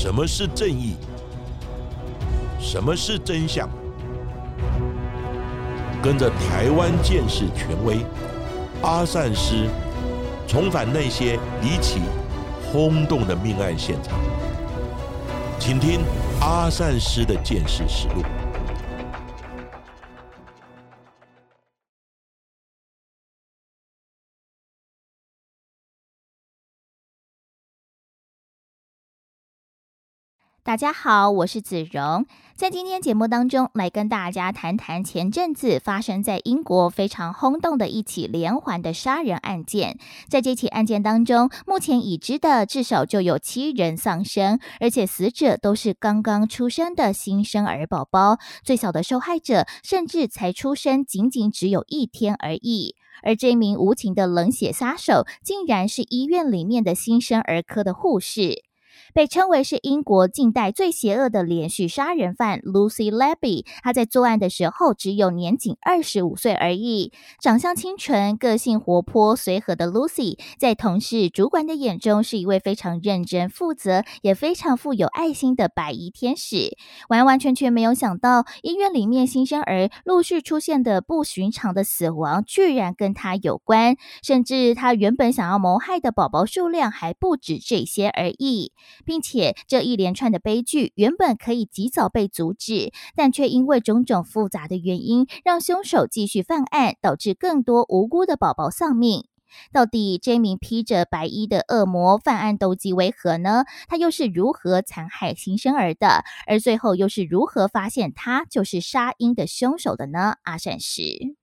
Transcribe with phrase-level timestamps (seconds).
[0.00, 0.94] 什么是正义？
[2.60, 3.68] 什么是真相？
[6.00, 8.06] 跟着台湾建士权威
[8.80, 9.68] 阿善师，
[10.46, 12.02] 重返那些离奇、
[12.70, 14.20] 轰动的命案现场，
[15.58, 16.02] 请听
[16.40, 18.22] 阿善师的见识实录。
[30.68, 39.98] 大家好，我是子荣，在今天节目当中来跟大家谈谈前阵子发生在英国非常轰动的一起连环的杀人案件。
[40.28, 52.94] 在这起案件当中，目前已知的至少就有七人丧生，而且死者都是刚刚出生的新生儿宝宝，最小的受害者甚至才出生仅仅只有一天而已。
[53.22, 58.67] 而这名无情的冷血杀手，竟然是医院里面的新生儿科的护士。
[59.14, 76.76] 被称为是英国近代最邪恶的连续杀人犯 Lucy Leby，她在作案的时候只有年仅二十五岁而已，长相清纯、个性活泼、随和的 Lucy，在同事、主管的眼中是一位非常认真、负责，也非常富有爱心的白衣天使。
[77.08, 88.72] 完完全全没有想到，医院里面新生儿陆续出现的不寻常的死亡，居然跟他有关，甚至他原本想要谋害的宝宝数量还不止这些而已。
[89.08, 99.26] 并且这一连串的悲剧原本可以及早被阻止，但却因为种种复杂的原因，让凶手继续犯案，导致更多无辜的宝宝丧命。
[99.72, 103.64] 到底这名披着白衣的恶魔犯案动机为何呢？
[103.88, 106.22] 他又是如何残害新生儿的？
[106.46, 110.34] 而最后又是如何发现他就是杀婴的凶手的呢？
[110.42, 111.34] 阿善石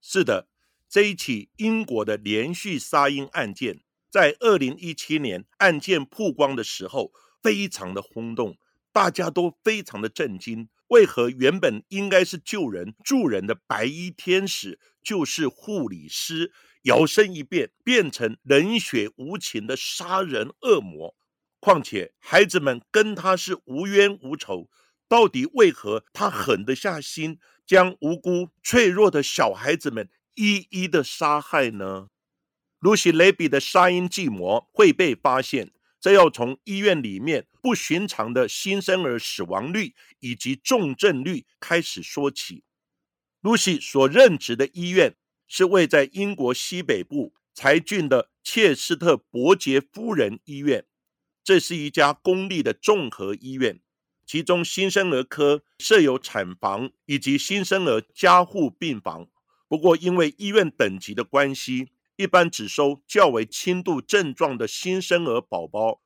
[0.00, 0.48] 是的，
[0.88, 3.83] 这一起英国的连续杀婴案件。
[4.14, 7.10] 在二零一七年案件曝光的时候，
[7.42, 8.56] 非常的轰动，
[8.92, 10.68] 大家都非常的震惊。
[10.86, 16.52] 为何原本应该是救人助人的白衣天使，就是护理师，
[16.82, 21.16] 摇身一变变成冷血无情的杀人恶魔？
[21.58, 24.70] 况且孩子们跟他是无冤无仇，
[25.08, 32.10] 到底为何他狠得下心，将无辜脆弱的小孩子们一一的杀害呢？
[32.84, 42.62] 露西·雷比的杀婴计谋会被发现，这要从医院里面不寻常的新生儿死亡率以及重症率开始说起。
[43.40, 45.16] 露西所任职的医院
[45.48, 50.84] 是位在英国西北部柴郡的切斯特伯杰夫人医院，
[51.42, 53.80] 这是一家公立的综合医院，
[54.26, 59.26] 其中新生儿科设有产房以及新生儿加护病房。
[59.68, 66.00] 不过，因为医院等级的关系，一般只收较为轻度症状的新生儿宝宝，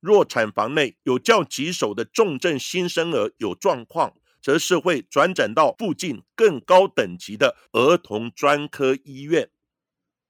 [0.00, 9.48] 若产房内有较棘手的重症新生儿有状况，则是会转诊到附近更高等级的儿童专科医院。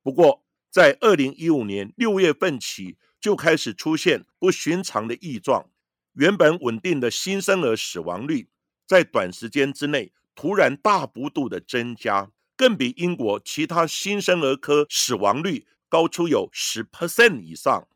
[0.03, 5.69] 不过，在二零一五年六月份起，就开始出现不寻常的异状，
[6.13, 8.49] 原本稳定的新生儿死亡率，
[8.87, 12.31] 在短时间之内突然大幅度的增加。
[12.65, 17.87] 更比英国其他新生儿科死亡率高出有十 percent 以上，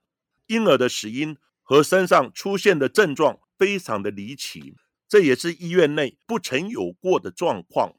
[0.49, 4.75] 婴儿的死因和身上出现的症状非常的离奇，
[5.09, 7.95] 这也是医院内不曾有过的状况。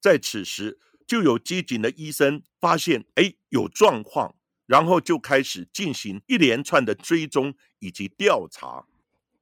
[0.00, 4.34] 在此时，就有机警的医生发现，哎，有状况，
[4.64, 8.86] 然后就开始进行一连串的追踪以及调查。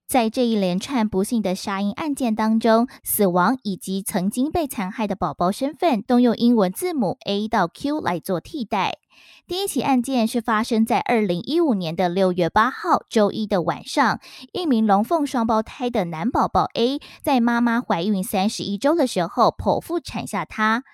[0.09, 8.97] 在这一连串不幸的杀婴案件当中，死亡以及曾经被残害的宝宝身份都用英文字母 A 到 Q 来做替代。
[9.47, 14.19] 第一起案件是发生在二零一五年的六月八号周一的晚上，
[14.55, 20.85] 一名龙凤双胞胎的男宝宝 A 在妈妈怀孕三十一周的时候剖腹产下他。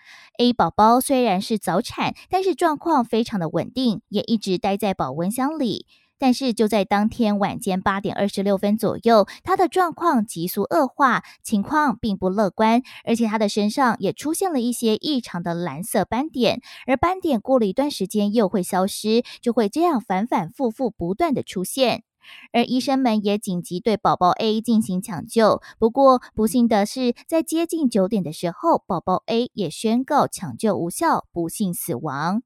[0.41, 5.87] A 宝宝虽然是早产，但是状况非常的稳定，也一直待在保温箱里。
[6.19, 22.05] 但是就在当天晚间八点二十六分左右，他的状况急速恶化，情况并不乐观，而且他的身上也出现了一些异常的蓝色斑点，而斑点过了一段时间又会消失，就会这样反反复复不断的出现。
[22.53, 32.43] 而医生们也紧急对宝宝 A 进行抢救，不过不幸的是，在接近九点的时候，宝宝 A 也宣告抢救无效，不幸死亡。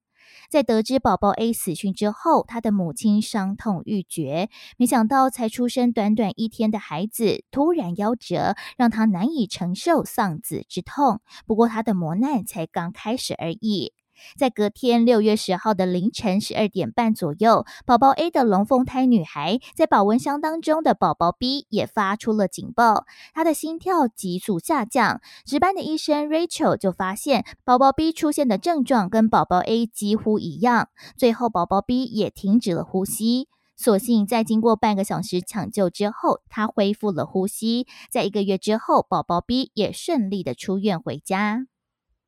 [0.51, 4.49] 在得知宝宝 A 死讯之后，他的母亲伤痛欲绝。
[4.77, 11.21] 没想到，才出生短短一天的孩子突然夭折，让他难以承受丧子之痛。
[11.47, 13.93] 不过，他的磨难才刚开始而已。
[14.37, 25.21] 在隔天六月十号的凌晨十二点半左右，宝宝 A 的龙凤胎女孩在保温箱当中的宝宝 B 也发出了警报，她的心跳急速下降。
[25.45, 33.49] 值班的医生 Rachel 就发现宝宝 B 出现的症状跟宝宝 A 几乎一样，最后宝宝 B 也停止了呼吸。
[33.77, 37.87] 所幸在经过半个小时抢救之后，他恢复了呼吸。
[38.11, 41.67] 在一个月之后，宝宝 B 也顺利的出院回家。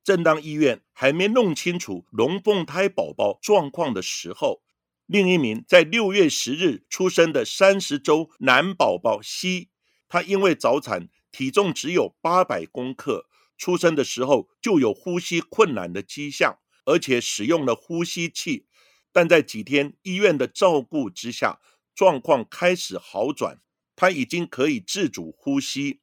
[0.03, 4.63] 正当医院还没弄清楚龙凤胎宝宝状况的时候，
[5.07, 9.69] 另一名在六月十日出生的三十周男宝宝 C，
[10.09, 13.27] 他因为早产，体重只有八百公克，
[13.59, 18.67] 出生的时候就有呼吸困难的迹象，而且使用了呼吸器，
[19.13, 21.61] 但在几天医院的照顾之下，
[21.95, 23.61] 状况开始好转，
[23.95, 26.01] 他已经可以自主呼吸。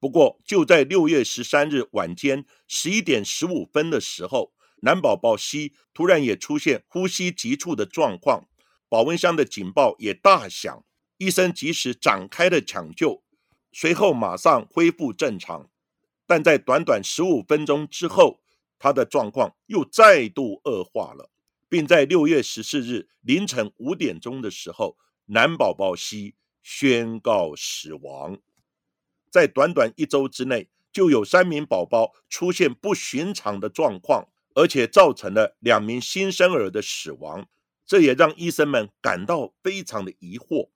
[0.00, 4.52] 不过，就在六月十三日晚间十一点十五分的时候，
[4.82, 8.48] 男宝宝 C 突然也出现呼吸急促的状况，
[8.88, 10.84] 保温箱的警报也大响，
[11.16, 13.24] 医生及时展开了抢救，
[13.72, 15.68] 随后马上恢复正常。
[16.26, 18.40] 但在短短十五分钟之后，
[18.78, 21.30] 他的状况又再度恶化了，
[21.68, 24.96] 并在六月十四日凌晨五点钟的时候，
[25.26, 28.38] 男宝宝 C 宣告死亡。
[29.30, 37.46] 在短短一周之内，就有三名宝宝出现不寻常的状况，而且造成了两名新生儿的死亡，
[37.86, 40.70] 这也让医生们感到非常的疑惑。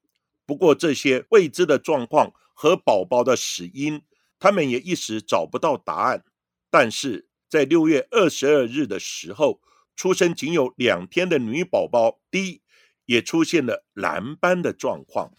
[0.47, 4.03] 不过，这些未知的状况和宝宝的死因，
[4.39, 6.25] 他们也一时找不到答案。
[6.71, 9.61] 但是在六月二十二日的时候，
[9.97, 12.63] 出生仅有两天的女宝宝 D
[13.07, 15.33] 也出现了蓝斑的状况，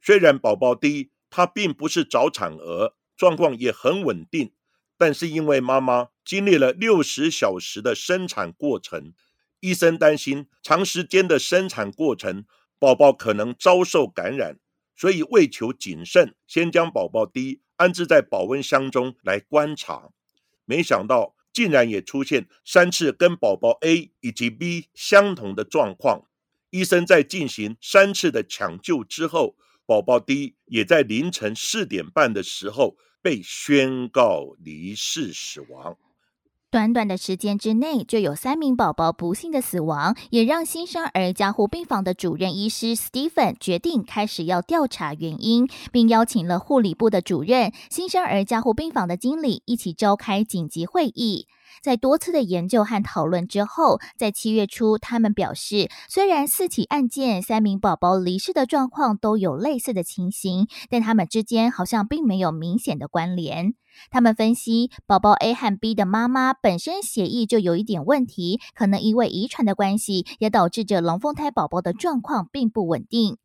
[0.00, 1.10] 虽然宝宝 D。
[1.30, 4.52] 她并不是早产儿，状况也很稳定，
[4.96, 9.12] 但是因为妈妈经历了六十小时的生产过程，
[9.60, 12.44] 医生担心长时间的生产过程，
[12.78, 14.58] 宝宝可能遭受感染，
[14.96, 20.10] 所以为求谨慎，先将宝宝 D 安置在保温箱中来观察。
[20.64, 26.24] 没想到竟然也出现三次跟宝宝 A 以及 B 相同的状况，
[26.70, 29.56] 医生在进行三次的抢救之后。
[29.88, 35.96] 宝宝 D 也在凌晨四点半的时候被宣告离世死亡。
[36.70, 51.46] 短短的时间之内，就有三名宝宝不幸的死亡，也让新生儿加护病房的主任医师 Stephen 决定开始要调查原因，并邀请了护理部的主任、新生儿加护病房的经理一起召开紧急会议。
[51.82, 63.74] 在多次的研究和讨论之后，在七月初，他们表示，虽然四起案件三名宝宝离世的状况都有类似的情形，但他们之间好像并没有明显的关联。
[64.10, 73.38] 他们分析，宝宝 A 和 B 的妈妈本身血液就有一点问题，可能因为遗传的关系，也导致着龙凤胎宝宝的状况并不稳定。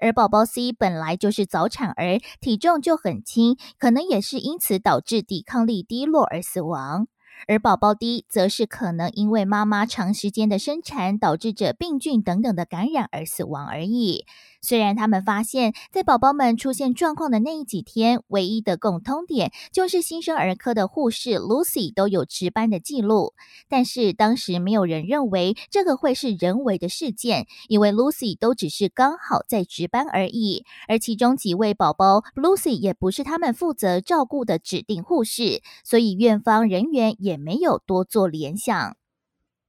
[0.00, 7.08] 而宝宝 C 本来就是早产儿，体重就很轻，可能也是因此导致抵抗力低落而死亡。
[7.46, 14.24] 而宝宝 D 则是可能因为妈妈长时间的生产导致着病菌等等的感染而死亡而已。
[14.60, 23.34] 虽然他们发现，在宝宝们出现状况的那几天，唯一的共通点就是新生儿科的护士 Lucy 都有值班的记录，
[23.68, 30.64] 但是当时没有人认为这个会是人为的事件，因为 Lucy 都只是刚好在值班而已。
[30.88, 38.96] 而其中几位宝宝，Lucy 也不是他们负责照顾的指定护士，所以院方人员也也没有多做联想。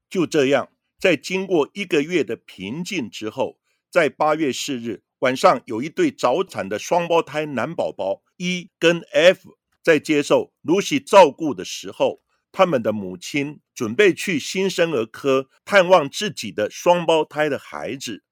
[0.09, 3.59] 就这样，在经过一个月的平静之后。
[3.91, 18.23] 在八月四日晚上，有一对早产的双胞胎男宝宝 E 跟 F 在接受 Lucy 照顾的时候，他们的母亲准备去新生儿科探望自己的双胞胎的孩子，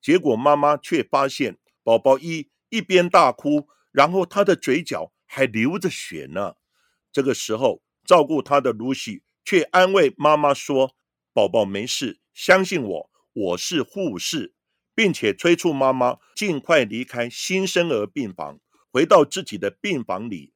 [0.00, 6.54] 结果妈妈却发现宝宝 E 一边大哭，然后他的嘴角还流着血呢。
[7.10, 10.96] 这个时候，照顾他的露西却安慰妈妈说
[11.32, 14.52] ：“宝宝没事，相信我，我是护士。”
[14.96, 18.58] 并且催促妈妈尽快离开新生儿病房，
[18.90, 20.52] 回到自己的病房里。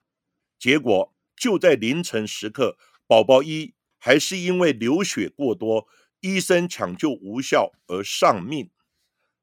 [0.59, 5.87] 结果就在凌晨时刻，宝宝一还是因为流血过多，
[6.23, 8.69] 医生抢救无效而丧命。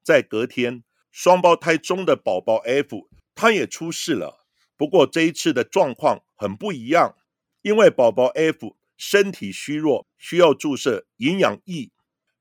[0.03, 7.15] 在隔天，双胞胎中的宝宝 F 他也出事了，不过这一次的状况很不一样，
[7.61, 11.91] 因为宝宝 F 身体虚弱，需要注射营养液。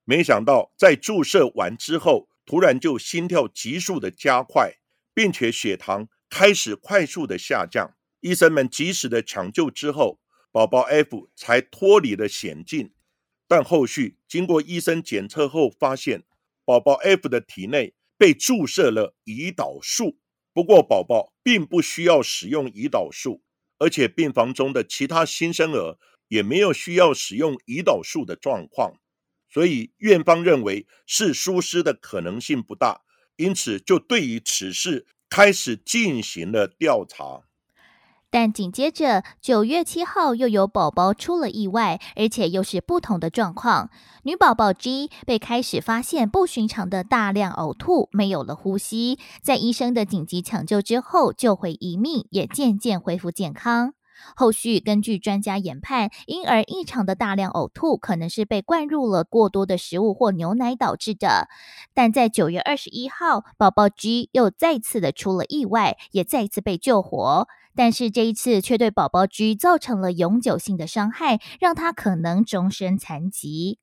[0.04, 4.74] 没想到在注射完之后，突然就心跳急速的加快，
[5.14, 7.94] 并且血糖开始快速的下降。
[8.20, 12.92] 医生们及时的抢救之后，宝宝 F 才脱离了险境。
[13.46, 16.24] 但后续经过医生检测后发现，
[16.64, 20.18] 宝宝 F 的体内被注射了胰岛素。
[20.52, 23.42] 不过，宝宝并不需要使用胰岛素，
[23.80, 28.92] 而且病房中的其他新生儿也没有需要使用胰岛素的状况，
[29.48, 33.00] 所以院方认为是疏失的可能性不大，
[33.36, 37.48] 因此就对于此事开始进行了调查。
[38.30, 43.90] 但紧接着九月七号又有宝宝出了意外，而且又是不同的状况。
[44.22, 53.94] 女宝宝 G 被开始发现不寻常的大量呕吐，没有了呼吸，在医生的紧急抢救之后救回一命，也渐渐恢复健康。
[54.36, 61.48] 后续根据专家研判，婴儿异常的大量呕吐可能是被灌入了过多的食物或牛奶导致的。
[61.94, 67.48] 但在九月二十一号，宝宝 G 又再次的出了意外，也再次被救活。
[67.80, 73.78] 但是这一次却对宝宝 G 造成了永久性的伤害，让他可能终身残疾。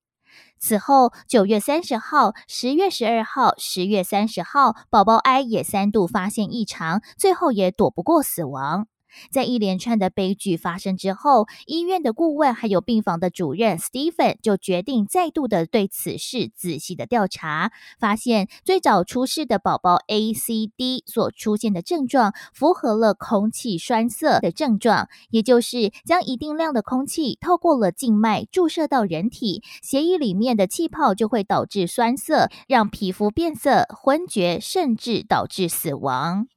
[0.59, 8.85] 此后，九月三十号、十月十二号、十月三十号，宝宝 I 也三度发现异常，最后也躲不过死亡。
[9.31, 36.47] 在一连串的悲剧发生之后，医院的顾问还有病房的主任 Stephen 就决定再度的对此事仔细的调查，发现最早出事的宝宝 A、C、D 所出现的症状符合了空气栓塞的症状，也就是将一定量的空气透过了静脉注射到人体，血液里面的气泡就会导致栓塞，让皮肤变色、昏厥，甚至导致死亡。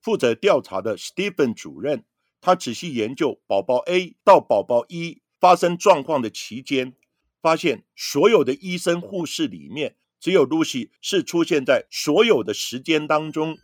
[0.00, 2.04] 负责调查的 Stephen 主任。
[2.40, 6.94] 他仔细研究宝宝 A 到宝宝一发生状况的期间，
[7.42, 13.58] 发现所有的医生护士里面，只有 Lucy 是出现在所有的时间当中。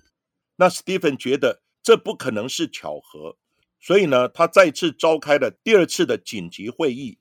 [0.57, 3.39] 那 Stephen 觉得这不可能是巧合，
[3.81, 7.19] 所以呢，他再次召开了第二次的紧急会议。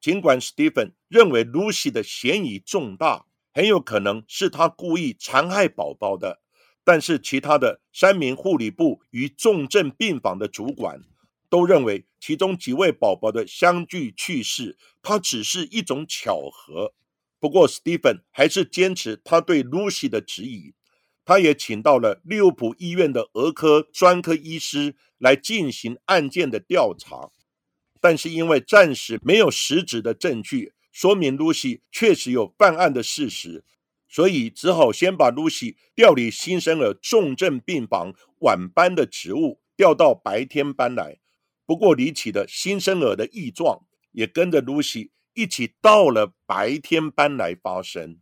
[0.00, 6.43] 尽管 Stephen 认为 Lucy 的嫌疑重大，很有可能是他故意残害宝宝的。
[6.84, 11.00] 但是，其他的三名护理部与重症病房的主管
[11.48, 16.92] 都认为，其中几位宝宝的相继去世，它只是一种巧合。
[17.40, 20.74] 不过，Stephen 还是坚持他对 Lucy 的质疑。
[21.26, 27.30] 他也请到了利物浦医院的儿科专科医师来进行案件的调查。
[27.98, 33.64] 但是，因为暂时没有实质的证据说明 Lucy 确实有犯案的事实。
[34.14, 41.18] 所以只好先把露西调离新生儿重症病房晚班的职务，调到白天班来。
[41.66, 43.80] 不过离奇的新生儿的异状
[44.12, 48.20] 也跟着露西一起到了白天班来发生。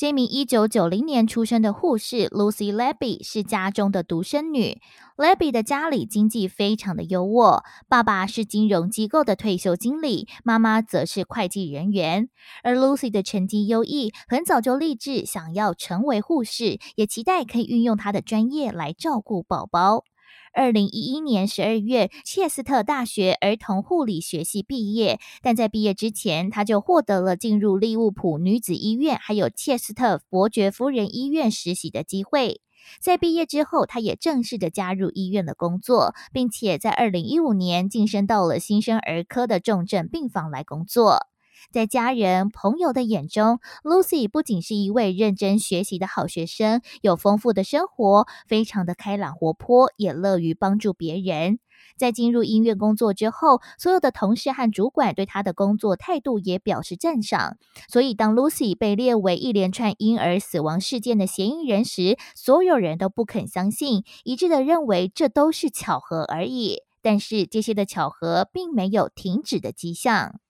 [0.00, 4.80] 这名一九九零年出生的护士 Lucy Labby 是家中的独生女。
[5.18, 12.30] Labby 的家里经济非常的优渥，爸爸是金融机构的退休经理，妈妈则是会计人员。
[12.62, 20.04] 而 Lucy 的成绩优异，很早就立志想要成为护士，也期待可以运用她的专业来照顾宝宝。
[20.52, 32.60] 二零一一年十二月，切斯特大学儿童护理学系毕业，但在毕业之前，他就获得了进入利物浦女子医院还有切斯特伯爵夫人医院实习的机会。
[33.00, 41.29] 在毕业之后，他也正式的加入医院的工作，并且在二零一五年晋升到了新生儿科的重症病房来工作。
[41.72, 51.58] 在家人、朋友的眼中，Lucy 不仅是一位认真学习的好学生，有丰富的生活，非常的开朗活泼，也乐于帮助别人。
[51.96, 57.56] 在进入医院工作之后，所有的同事和主管对他的工作态度也表示赞赏。
[57.88, 66.82] 所以，当 Lucy 被列为一连串婴儿死亡事件的嫌疑人时，所有人都不肯相信，一致的认为这都是巧合而已。
[67.02, 70.40] 但是，这些的巧合并没有停止的迹象。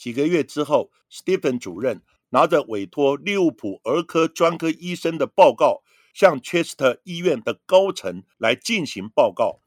[0.00, 5.82] 几个月之后，Stephen 主任拿着委托利物浦儿科专科医生的报告，
[6.14, 9.60] 向 Chester 医院的高层来进行报告。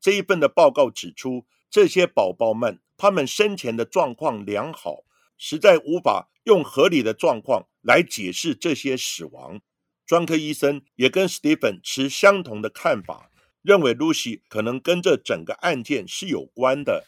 [0.00, 5.04] 这一份的报告指出，这些宝宝们他们生前的状况良好，
[5.36, 9.60] 实在无法用合理的状况来解释这些死亡。
[10.06, 13.30] 专科医生也跟 Stephen 持相同的看法，
[13.60, 17.04] 认为 Lucy 可能跟这整个案件是有关的。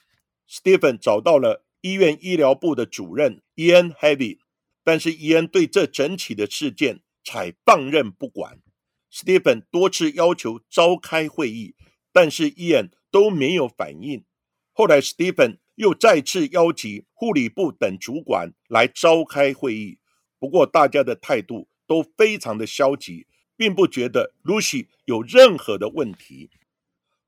[0.47, 1.65] Stephen 找到了。
[1.81, 4.39] 医院医疗部的主任 Ian Heavy，
[4.83, 8.61] 但是 Ian 对这整起的事件采放任不管。
[9.13, 11.77] Stephen 多次要求召开会议，
[12.13, 14.25] 但是 Ian 都没有反应。
[14.73, 19.99] 后来 Stephen 又再次邀集护理部等主管来召开会议，
[20.39, 26.51] 不过大家的态度都非常的消极，并不觉得 Lucy 有任何的问题。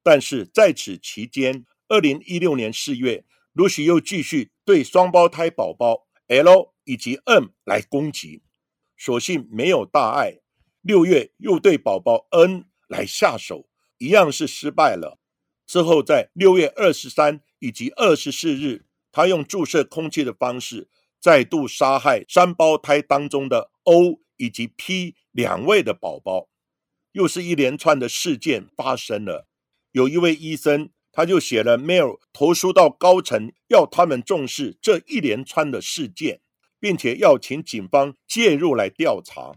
[0.02, 3.24] 但是在此期间，二零一六年四月。
[3.54, 8.42] Lucy 又继续对双胞胎宝宝 L 以及 M 来攻击，
[8.96, 10.40] 所幸没有大碍。
[10.82, 15.18] 六月又对宝宝 N 来下手，一样是失败了。
[15.66, 20.88] 之后在六月二十三以及二十四日，他用注射空气的方式
[21.20, 26.48] 再度杀害三胞胎当中的 O 以及 P 两位的宝宝。
[27.12, 29.48] 又是一连串的事件发生了。
[29.90, 36.40] 有一位医生，他就写了 mail 投诉到高层，要他们重视这一连串的事件，
[36.78, 39.52] 并且要请警方介入来调查。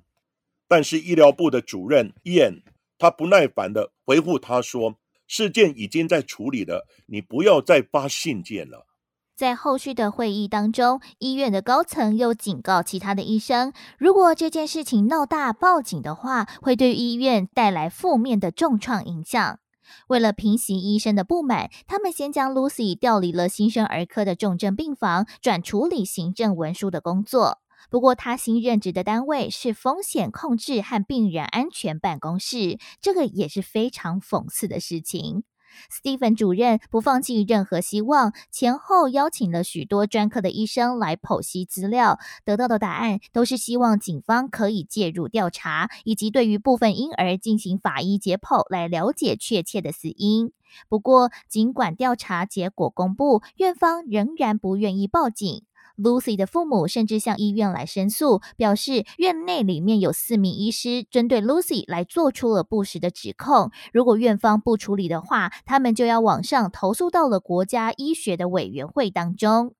[0.68, 2.64] 但是医疗部的主任 Ian
[2.98, 8.88] 他不耐烦的回复他说：“事件已经在处理了，你不要再发信件了。”
[9.36, 19.60] 在后续的会议当中，医院的高层又警告其他的医生，如果这件事情闹大报警的话，会对医院带来负面的重创影响。
[20.08, 27.60] 为了平息医生的不满，他们先将 Lucy 调离了新生儿科的重症病房，转处理行政文书的工作。
[27.90, 35.44] 不过，他新任职的单位是风险控制和病人安全办公室，这个也是非常讽刺的事情。
[35.92, 50.51] Stephen 主任不放弃任何希望，前后邀请了许多专科的医生来剖析资料，得到的答案都是希望警方可以介入调查，以及对于部分婴儿进行法医解剖，来了解确切的死因。
[50.89, 55.63] 不过，尽管调查结果公布，院方仍然不愿意报警。
[55.98, 63.70] Lucy 的父母甚至向医院来申诉，表示院内里面有四名医师针对 Lucy 来做出了不实的指控。
[63.94, 69.76] 如果院方不处理的话，他们就要往上投诉到了国家医学的委员会当中。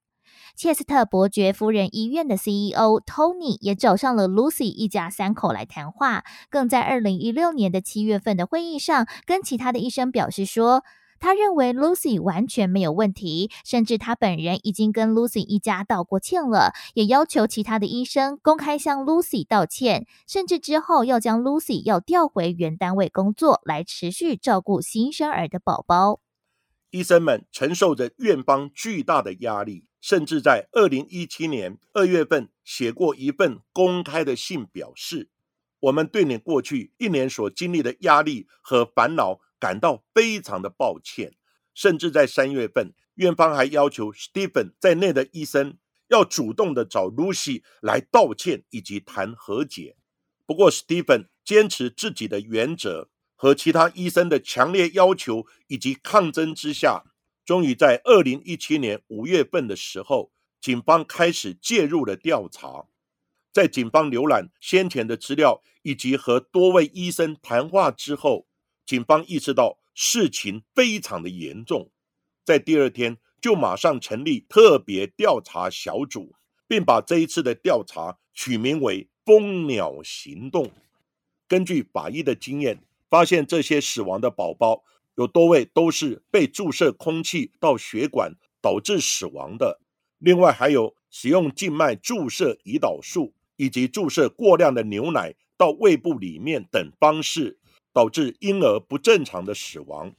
[0.55, 10.84] 切斯特伯爵夫人医院的 CEO Tony 也找上了 Lucy 一家三口来谈话，更在二零一六年的七月份的会议上，跟其他的医生表示说。
[11.24, 26.20] 他认为 Lucy 完全没有问题，甚至他本人已经跟 Lucy 一家道过歉了，也要求其他的医生公开向 Lucy 道歉，甚至之后要将 Lucy 要调回原单位工作，来持续照顾新生儿的宝宝。
[26.90, 35.29] 医生们承受着院方巨大的压力，甚至在二零一七年二月份写过一份公开的信，表示
[35.79, 39.40] 我们对你过去一年所经历的压力和烦恼。
[39.63, 41.37] 感到非常的抱歉，
[41.73, 45.77] 甚至在三月份，院方还要求 Stephen 在内的医生
[46.09, 49.95] 要主动的找 Lucy 来道歉以及谈和解。
[50.45, 57.05] 不过，Stephen 坚持自己的原则和其他医生的强烈要求以及抗争之下，
[57.45, 62.87] 终于在二零一七年五月份的时候，警方开始介入了调查。
[63.53, 68.45] 在警方浏览先前的资料以及和多位医生谈话之后。
[68.85, 71.89] 警方意识到事情非常的严重，
[72.43, 76.35] 在第二天就马上成立特别调查小组，
[76.67, 80.72] 并把这一次的调查取名为“蜂鸟行动”。
[81.48, 84.83] 根据法医的经验，发现这些死亡的宝宝
[85.15, 89.79] 有多位都是被注射空气到血管导致死亡的，
[90.17, 97.59] 另外还有使用静脉注射胰岛素以及注射过量的牛奶到胃部里面等方式。
[97.94, 100.14] 导致婴儿不正常的死亡，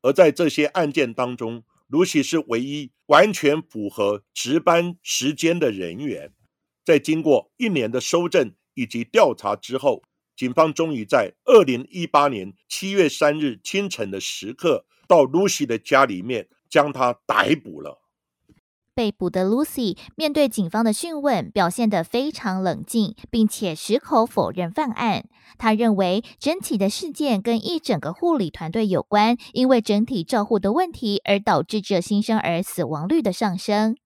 [0.00, 6.32] 而在这些案件当中，卢西是唯一完全符合值班时间的人员。
[6.84, 10.02] 在经过一年的搜证以及调查之后，
[10.36, 18.03] 警方终于在二零一八年七月三日清晨的时刻，到卢西的家里面将他逮捕了。
[18.94, 25.26] 被捕的 Lucy 面对警方的讯问，表现得非常冷静，并且矢口否认犯案。
[25.58, 33.96] 他认为整体的事件跟一整个护理团队有关，因为整体照护的问题而导致这新生儿死亡率的上升。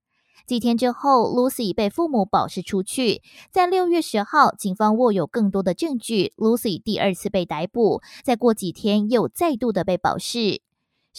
[0.47, 3.21] 几天之后，Lucy 被父母保释出去。
[3.51, 8.01] 在六月十号，警方握有更多的证据，Lucy 第二次被逮捕。
[8.25, 10.63] 再过几天，又再度的被保释。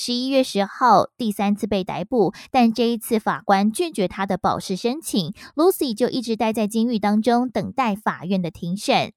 [0.01, 9.11] 十一月十号，第三次被逮捕，但这一次法官拒绝他的保释申请，Lucy 就一直待在监狱当中，等待法院的庭审。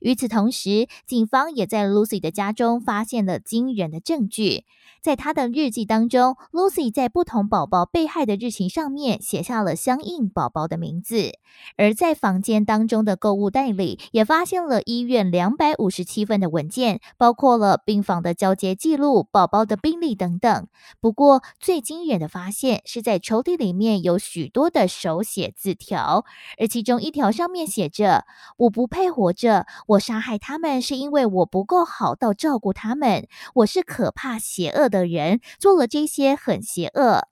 [0.00, 4.64] 与此同时，警方也在 Lucy 的家中发现了惊人的证据。
[5.02, 11.32] 在他的日记当中，Lucy 在不同宝宝被害的日期上面写下了相应宝宝的名字。
[11.76, 20.66] 而在房间当中的购物袋里，也发现了医院两百五十七份的文件，包括了病房的交接记录、宝宝的病历等等。
[21.00, 26.24] 不过，最惊人的发现是在抽屉里面有许多的手写字条，
[26.58, 28.24] 而其中一条上面写着
[28.58, 33.28] ：“我不配活着。”我杀害他们是因为我不够好到照顾他们。
[33.54, 37.28] 我是可怕邪恶的人，做了这些很邪恶。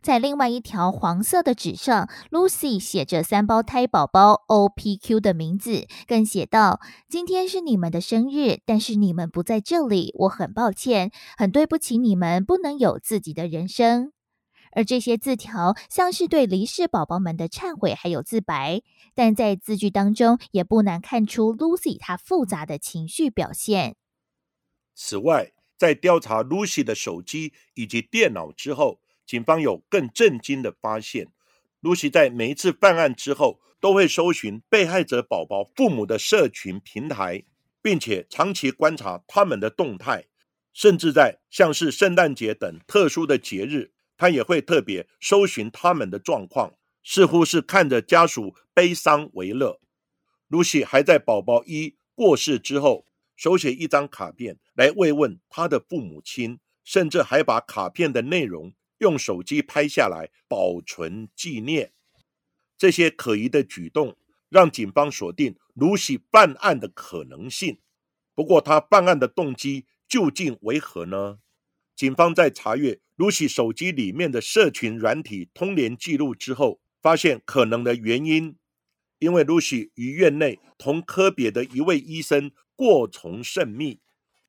[0.00, 14.12] 在另外一条黄色的纸上，Lucy 写着三胞胎宝宝 OPQ 的名字，更写道：“今天是你们的生日，但是你们不在这里，我很抱歉，很对不起你们不能有自己的人生。”
[14.72, 18.82] 而这些字条像是对离世宝宝们的忏悔，还有自白，
[19.14, 23.96] 但在字句当中也不难看出 Lucy 她复杂的情绪表现。
[24.94, 31.28] 此外，在调查 Lucy 的手机以及电脑之后，警方有更震惊的发现
[31.82, 37.44] ：Lucy 在每一次犯案之后，都会搜寻被害者宝宝父母的社群平台，
[37.80, 40.24] 并且长期观察他们的动态，
[40.72, 49.80] 甚至在像是圣诞节等特殊的节日，他也会特别搜寻他们的状况，似乎是看着家属悲伤为乐。
[50.48, 53.06] 露西还在宝宝一过世之后。
[53.36, 61.92] 手写一张卡片来慰问他的父母亲，甚至还把卡片的内容用手机拍下来保存纪念。
[62.76, 64.16] 这些可疑的举动
[64.48, 67.78] 让警方锁定露西办案的可能性。
[68.34, 71.38] 不过，他办案的动机究竟为何呢？
[71.94, 78.56] 警方在查阅 Lucy 手机里面的社群软体通联记录之后，发现可能的原因，
[79.18, 82.50] 因为 Lucy 于院内同科别的一位医生。
[82.78, 83.98] 过从甚密。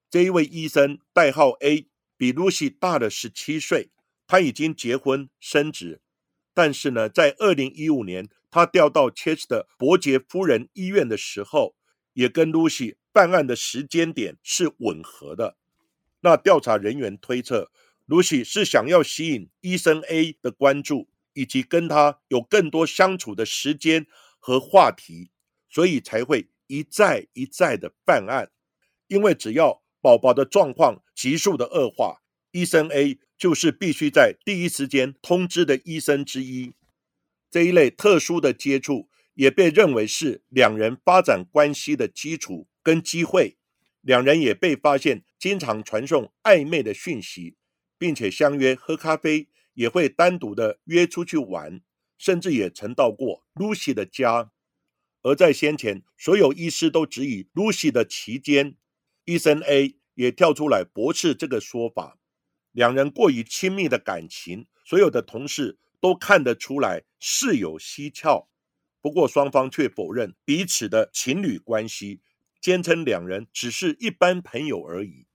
[0.08, 3.90] 这一位医生代号 A，比 Lucy 大了十七岁，
[4.28, 6.04] 他已经结婚生子。
[6.54, 11.74] 但是呢，在二零一五年，他调到 Chester 伯爵夫人医院的时候，
[12.14, 15.58] 也跟 Lucy 办案的时间点是吻合的。
[16.20, 17.72] 那调查人员推测
[18.10, 24.06] ，Lucy 是想要吸引医生 A 的关注，以及跟他有更多相处的时间
[24.38, 25.32] 和话题，
[25.70, 26.50] 所以才会。
[26.72, 28.52] 一再一再的犯案，
[29.08, 36.74] 因为只要宝宝的状况急速的恶化，医生 A 就是必须在第一时间通知的医生之一。
[37.50, 43.58] 这一类特殊的接触也被认为是两人发展关系的基础跟机会。
[44.02, 47.56] 两人也被发现经常传送暧昧的讯息，
[48.00, 51.82] 并且相约喝咖啡，也会单独的约出去玩，
[52.18, 54.52] 甚至也曾到过 Lucy 的家。
[55.22, 58.78] 而在先前，所有医师都质疑 Lucy 的期间，
[59.26, 62.18] 医生 A 也跳出来驳斥这个说法。
[62.72, 68.50] 两人过于亲密的感情，所有的同事都看得出来事有蹊跷。
[69.02, 72.22] 不过双方却否认彼此的情侣关系，
[72.62, 75.26] 坚称两人只是一般朋友而已。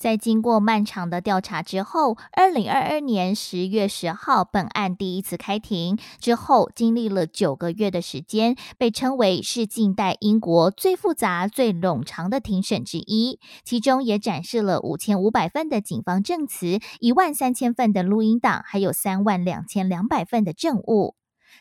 [0.00, 13.38] 在经过漫长的调查之后，二零二二年十月十号，本案第一次开庭之后，经历了九个月的时间，被称为是近代英国最复杂、最冗长的庭审之一。
[13.62, 21.19] 其中也展示了五千五百份的警方证词、一万三千份的录音档，还有三万两千两百份的证物。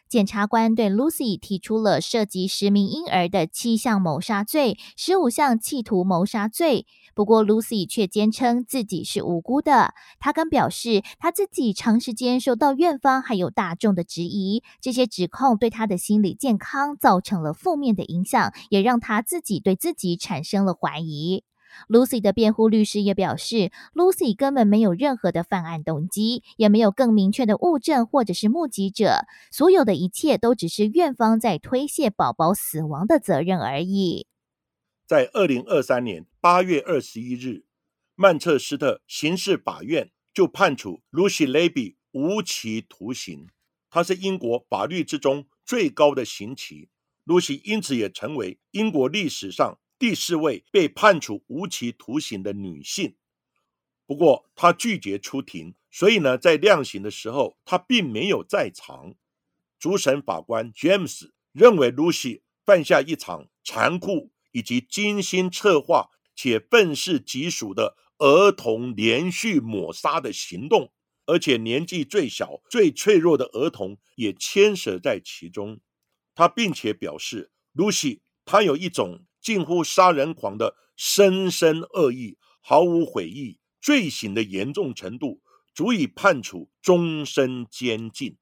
[0.10, 6.88] 检察官对 Lucy 提出了涉及十名婴儿的七项谋杀罪、十五项企图谋杀罪。
[7.14, 9.94] 不过，Lucy 却坚称自己是无辜的。
[10.20, 21.44] 他更表示，他自己长时间受到院方还有大众的质疑，这些指控对他的心理健康造成了负面的影响，也让他自己对自己产生了怀疑。
[21.88, 34.28] Lucy 的辩护律师也表示，Lucy 根本没有任何的犯案动机，也没有更明确的物证或者是目击者，所有的一切都只是院方在推卸宝宝死亡的责任而已。
[35.08, 37.64] 在二零二三年八月二十一日，
[38.16, 43.48] 曼彻斯特刑事法院就判处 Lucy Levy 无期徒刑，
[43.90, 46.90] 它是英国法律之中最高的刑期。
[47.26, 49.80] Lucy 因此也成为英国历史上。
[50.00, 53.16] 第四位被判处无期徒刑的女性，
[54.08, 59.16] 不过她拒绝出庭，所以呢，在量刑的时候，她并没有在场。
[59.78, 70.94] 主审法官 James 认为，Lucy 犯下一场残酷以及精心策划且愤世嫉俗的儿童连续抹杀的行动，
[71.26, 75.82] 而且年纪最小、最脆弱的儿童也牵涉在其中。
[76.34, 79.26] 他并且表示，Lucy 她有一种。
[79.42, 85.40] 近乎杀人狂的深深恶意，毫无悔意，罪行的严重程度
[85.74, 88.38] 足以判处终身监禁。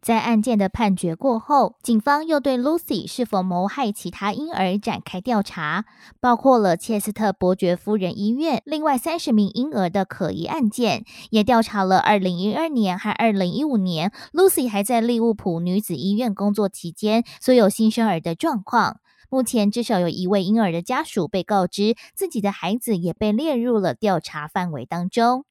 [0.00, 5.86] 在案件的判决过后，警方又对 Lucy 是否谋害其他婴儿展开调查，
[6.20, 19.00] 包括了切斯特伯爵夫人医院另外三十名婴儿的可疑案件，也调查了二零一二年和二零一五年 Lucy 还在利物浦女子医院工作期间所有新生儿的状况。
[19.30, 25.44] 目前至少有一位婴儿的家属被告知，自己的孩子也被列入了调查范围当中。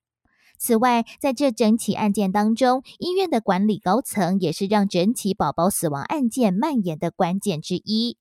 [0.57, 8.17] 此外，在这整起案件当中，医院的管理高层也是让整起宝宝死亡案件蔓延的关键之一。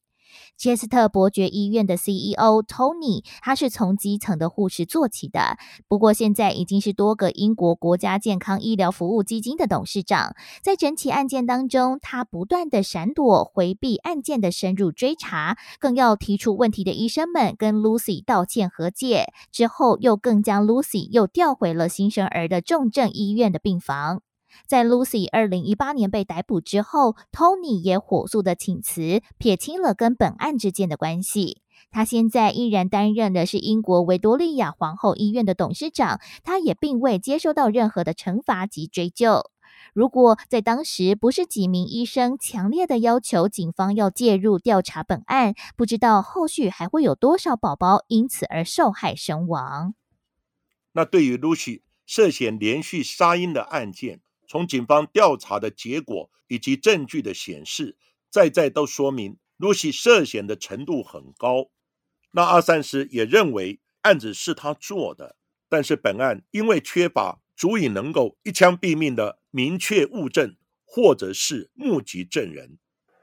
[0.57, 10.35] 切斯特伯爵医院的 CEO Tony，他是从基层的护士做起的，不过现在已经是多个英国国家健康医疗服务基金的董事长。
[10.63, 24.23] 在整起案件当中，他不断的闪躲回避案件的深入追查，更要提出问题的医生们跟 Lucy 道歉和解，之后又更将 Lucy 又调回了新生儿的重症医院的病房。
[24.67, 31.63] 在 Lucy 二零一八年被逮捕之后，Tony 也火速的请辞，撇清了跟本案之间的关系。
[31.91, 39.51] 他现在依然担任的是英国维多利亚皇后医院的董事长，他也并未接受到任何的惩罚及追究。
[39.93, 49.95] 如果在当时不是几名医生强烈的要求警方要介入调查本案，不知道后续还会有多少宝宝因此而受害身亡。
[50.93, 57.97] 那对于 Lucy 涉嫌连续杀婴的案件，从警方调查的结果以及证据的显示，
[58.31, 61.71] 在在都说明露西涉嫌的程度很高。
[62.33, 65.37] 那阿三师也认为案子是他做的，
[65.69, 72.79] 但是本案因为缺乏足以能够一枪毙命的明确物证或者是目击证人，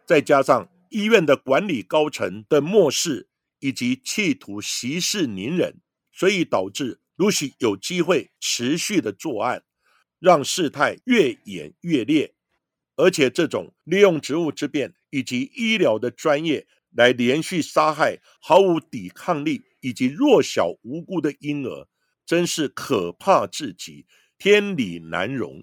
[0.06, 5.82] 再加上医院的管理高层的漠视以及企图息事宁人，
[6.12, 9.64] 所以导致露西有机会持续的作案。
[10.24, 12.34] 让事态越演越烈，
[12.96, 21.90] 而且这种利用职务之便以及医疗的专业来连续杀害毫无抵抗力以及弱小无辜的婴儿，
[22.26, 24.06] 真是可怕至极，
[24.38, 25.62] 天理难容。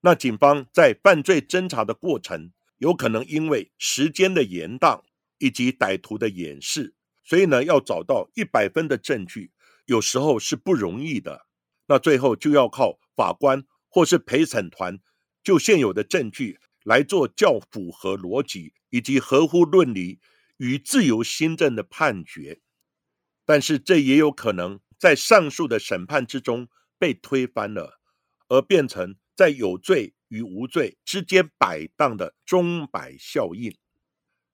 [0.00, 5.02] 那警方在犯罪侦查的过程，有可能因为时间的延宕
[5.36, 9.50] 以及歹徒的掩饰，所以呢，要找到一百分的证据，
[9.84, 11.44] 有时候是不容易的。
[11.88, 12.98] 那最后就要靠。
[13.18, 15.00] 法官或是陪审团
[15.42, 20.20] 就现有的证据来做较符合逻辑以及合乎论理
[20.58, 22.60] 与自由新政的判决，
[23.44, 27.98] 但是这也有可能在上述的审判之中被推翻了，
[28.46, 33.76] 而变成在有罪与无罪之间摆荡的钟摆效应。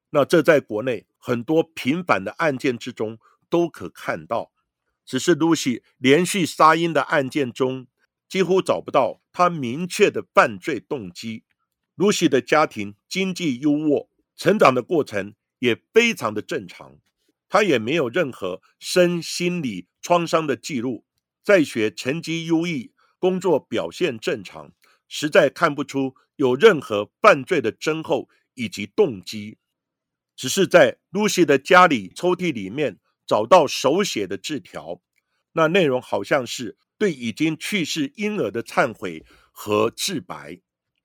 [0.08, 3.18] 那这在国内很多平凡的案件之中
[3.50, 4.52] 都可看到，
[5.04, 7.88] 只是 Lucy 连续杀婴的案件中。
[8.34, 11.44] 几乎找不到他明确的犯罪动机。
[11.96, 16.98] Lucy 的家庭经济优渥，成长的过程也非常的正常。
[17.48, 21.04] 他也没有任何身心理创伤的记录，
[21.44, 24.72] 在学成绩优异，工作表现正常，
[25.06, 29.58] 实在看不出有任何犯罪的征候以及动机。
[30.34, 35.00] 只是在 Lucy 的家里抽屉里面找到手写的字条，
[35.52, 36.76] 那内容好像是。
[36.96, 40.60] 对已经去世婴儿的忏悔和自白，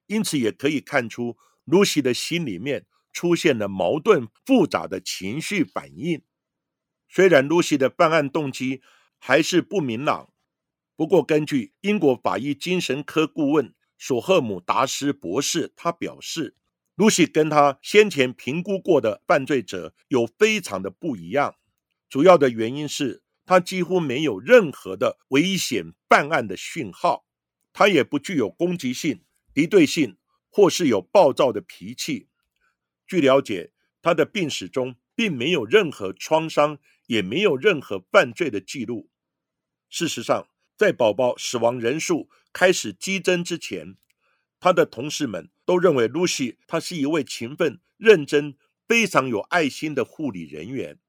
[0.08, 6.21] 因此也可以看出露西的心里面出现了矛盾复杂的情绪反应。
[7.08, 8.82] 虽然露西的办案动机
[9.17, 10.32] 还是不明朗，
[10.95, 16.56] 不过根据英国法医精神科顾问索赫姆达斯博士，他表示
[16.95, 21.56] 露西跟他先前评估过的犯罪者有非常的不一样，
[22.08, 23.23] 主要的原因是。
[23.49, 27.25] 他几乎没有任何的危险办案的讯号，
[27.73, 29.23] 他也不具有攻击性、
[29.55, 30.17] 敌对性，
[30.51, 32.27] 或是有暴躁的脾气。
[33.07, 33.71] 据了解，
[34.03, 39.09] 他的病史中并没有任何创伤，也没有任何犯罪的记录。
[39.89, 43.97] 事实上，在宝宝死亡人数开始激增之前，
[44.59, 48.55] 他的同事们都认为 Lucy 她是一位勤奋、认真、
[48.88, 50.99] 非常有爱心的护理人员。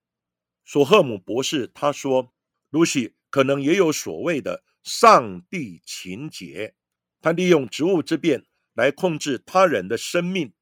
[0.64, 2.32] 索赫姆博士他说
[2.70, 6.74] ：“Lucy 可能也有所谓的上帝情节，
[7.20, 10.52] 他利用职务之便来控制他人的生命。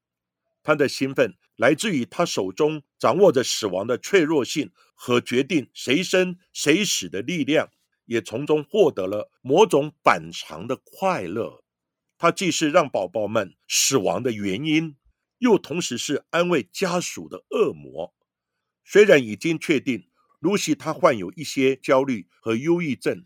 [0.63, 7.69] 他的兴奋来自于他手中掌握着死亡的脆弱性和决定谁生谁死的力量，
[8.05, 11.63] 也从中获得了某种反常的快乐。
[12.17, 14.97] 他既是让宝宝们死亡的原因，
[15.37, 18.13] 又同时是安慰家属的恶魔。”
[18.91, 20.07] 虽然已经确定
[20.39, 23.23] 露西她患有一些焦虑和忧郁症，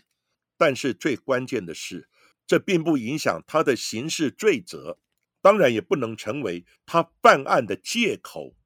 [0.58, 2.10] 但是最关键的是，
[2.45, 4.99] 这并不影响她的刑事罪责，
[5.41, 8.58] 当然也不能成为她犯案的借口。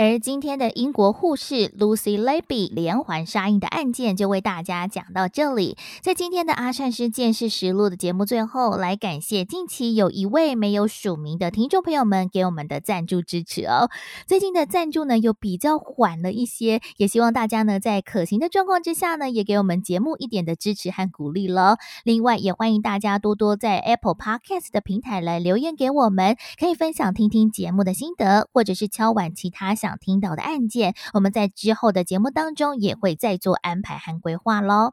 [0.00, 5.76] 而今天的英国护士 Lucy laby 连环杀婴的案件就为大家讲到这里。
[6.02, 13.90] 在今天的阿善师见识实录的节目最后，来感谢近期有一位没有署名的听众朋友们给我们的赞助支持哦。
[14.24, 21.74] 最近的赞助呢又比较缓了一些，也希望大家呢在可行的状况之下呢，也给我们节目一点的支持和鼓励喽。
[22.04, 29.87] 另外，也欢迎大家多多在 Apple Podcast 的平台来留言给我们，可以分享听听节目的心得，或者是敲碗其他想。
[29.88, 34.92] 想听到的案件，我们在之后的节目当中也会再做安排和规划喽。